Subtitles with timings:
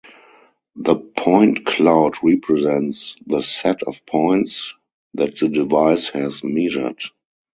[0.77, 4.73] The point cloud represents the set of points
[5.13, 7.03] that the device has measured.